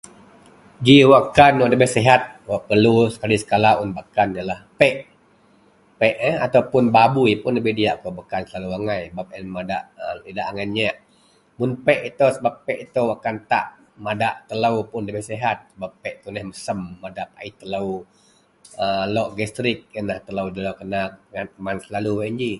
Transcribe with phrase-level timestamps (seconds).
[0.85, 4.95] Ji wakkan wak ndabei sihat, wak perlu sekali sekala un bak kan yenlah pek,
[5.99, 9.83] pek eh ataupun babui ndabei diyak kawak bak kan selalu angai sebab a yen madak
[10.29, 10.95] idak angai nyeak.
[11.57, 12.79] Mun pek itou sebab pek
[13.11, 13.65] wakkan tak,
[14.05, 17.89] madak telou pun ndabei sihat sebab pek yen tuneh mesem, madak pait telou
[18.81, 19.79] aaa lok gastrik.
[19.95, 21.01] Yenlah telou nda lkena
[21.51, 22.49] keman selalu yen ji.